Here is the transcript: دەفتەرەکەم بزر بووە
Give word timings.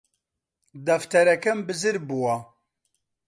دەفتەرەکەم 0.85 1.57
بزر 1.67 1.95
بووە 2.07 2.35